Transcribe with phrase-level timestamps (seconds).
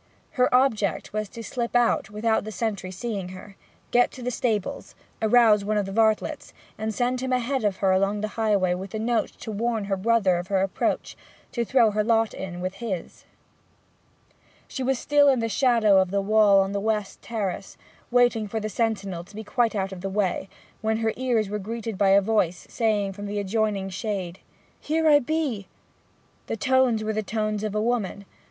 [0.31, 3.55] Her object was to slip out without the sentry seeing her,
[3.91, 7.91] get to the stables, arouse one of the varlets, and send him ahead of her
[7.91, 11.15] along the highway with the note to warn her brother of her approach,
[11.51, 13.25] to throw in her lot with his.
[14.67, 17.77] She was still in the shadow of the wall on the west terrace,
[18.09, 20.49] waiting for the sentinel to be quite out of the way,
[20.81, 24.39] when her ears were greeted by a voice, saying, from the adjoining shade
[24.79, 25.67] 'Here I be!'
[26.47, 28.25] The tones were the tones of a woman.